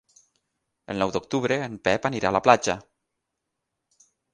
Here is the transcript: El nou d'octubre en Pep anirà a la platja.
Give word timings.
El 0.93 1.01
nou 1.03 1.11
d'octubre 1.17 1.59
en 1.67 1.77
Pep 1.89 2.11
anirà 2.13 2.33
a 2.33 2.37
la 2.41 2.45
platja. 2.49 2.81